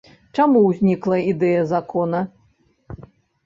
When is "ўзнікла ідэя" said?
0.69-1.61